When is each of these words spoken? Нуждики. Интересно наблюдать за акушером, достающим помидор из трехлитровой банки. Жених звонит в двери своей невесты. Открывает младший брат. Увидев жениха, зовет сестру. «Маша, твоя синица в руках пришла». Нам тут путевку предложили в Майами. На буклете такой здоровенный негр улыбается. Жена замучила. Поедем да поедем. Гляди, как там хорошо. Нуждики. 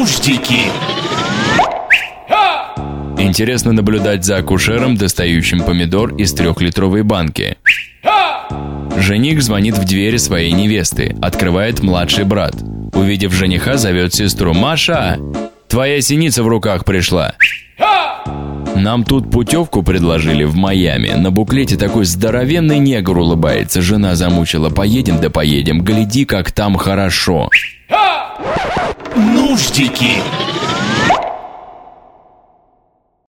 Нуждики. 0.00 0.60
Интересно 3.18 3.72
наблюдать 3.72 4.24
за 4.24 4.38
акушером, 4.38 4.96
достающим 4.96 5.62
помидор 5.62 6.14
из 6.14 6.32
трехлитровой 6.32 7.02
банки. 7.02 7.58
Жених 8.96 9.42
звонит 9.42 9.76
в 9.76 9.84
двери 9.84 10.16
своей 10.16 10.52
невесты. 10.52 11.14
Открывает 11.20 11.82
младший 11.82 12.24
брат. 12.24 12.54
Увидев 12.94 13.34
жениха, 13.34 13.76
зовет 13.76 14.14
сестру. 14.14 14.54
«Маша, 14.54 15.18
твоя 15.68 16.00
синица 16.00 16.44
в 16.44 16.48
руках 16.48 16.86
пришла». 16.86 17.34
Нам 18.74 19.04
тут 19.04 19.30
путевку 19.30 19.82
предложили 19.82 20.44
в 20.44 20.56
Майами. 20.56 21.10
На 21.10 21.30
буклете 21.30 21.76
такой 21.76 22.06
здоровенный 22.06 22.78
негр 22.78 23.18
улыбается. 23.18 23.82
Жена 23.82 24.14
замучила. 24.14 24.70
Поедем 24.70 25.20
да 25.20 25.28
поедем. 25.28 25.82
Гляди, 25.82 26.24
как 26.24 26.52
там 26.52 26.76
хорошо. 26.76 27.50
Нуждики. 29.16 30.49